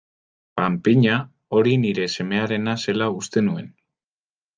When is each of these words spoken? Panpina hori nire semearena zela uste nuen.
Panpina 0.59 1.17
hori 1.57 1.73
nire 1.81 2.07
semearena 2.21 2.73
zela 2.87 3.11
uste 3.19 3.45
nuen. 3.51 3.69